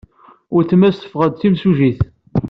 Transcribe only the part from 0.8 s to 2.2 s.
teffeɣ-d d timsujjit.